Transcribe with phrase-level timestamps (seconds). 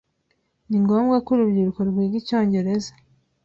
[0.67, 2.91] Ni ngombwa ko urubyiruko rwiga icyongereza.